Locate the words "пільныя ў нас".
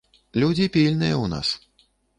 0.77-1.55